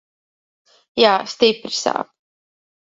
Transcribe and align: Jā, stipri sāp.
Jā, 1.03 1.13
stipri 1.37 1.77
sāp. 1.85 2.15